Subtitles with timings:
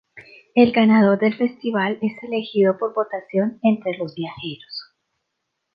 [0.55, 4.95] El ganador del festival es elegido por votación entre los viajeros.